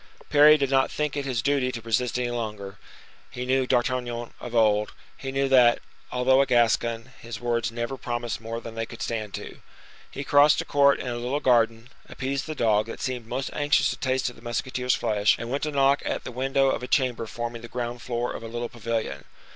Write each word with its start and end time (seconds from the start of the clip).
Parry 0.31 0.57
did 0.57 0.71
not 0.71 0.89
think 0.89 1.15
it 1.15 1.25
his 1.25 1.43
duty 1.43 1.71
to 1.71 1.79
resist 1.79 2.17
any 2.17 2.31
longer; 2.31 2.79
he 3.29 3.45
knew 3.45 3.67
D'Artagnan 3.67 4.33
of 4.39 4.55
old; 4.55 4.93
he 5.15 5.31
knew 5.31 5.47
that, 5.49 5.77
although 6.11 6.41
a 6.41 6.47
Gascon, 6.47 7.11
his 7.19 7.39
words 7.39 7.71
never 7.71 7.97
promised 7.97 8.41
more 8.41 8.59
than 8.59 8.73
they 8.73 8.87
could 8.87 9.03
stand 9.03 9.35
to. 9.35 9.61
He 10.09 10.23
crossed 10.23 10.59
a 10.59 10.65
court 10.65 10.99
and 10.99 11.09
a 11.09 11.19
little 11.19 11.39
garden, 11.39 11.89
appeased 12.09 12.47
the 12.47 12.55
dog, 12.55 12.87
that 12.87 12.99
seemed 12.99 13.27
most 13.27 13.51
anxious 13.53 13.91
to 13.91 13.95
taste 13.95 14.27
of 14.31 14.35
the 14.37 14.41
musketeer's 14.41 14.95
flesh, 14.95 15.35
and 15.37 15.51
went 15.51 15.61
to 15.61 15.71
knock 15.71 16.01
at 16.03 16.23
the 16.23 16.31
window 16.31 16.69
of 16.71 16.81
a 16.81 16.87
chamber 16.87 17.27
forming 17.27 17.61
the 17.61 17.67
ground 17.67 18.01
floor 18.01 18.33
of 18.33 18.41
a 18.41 18.47
little 18.47 18.69
pavilion. 18.69 19.25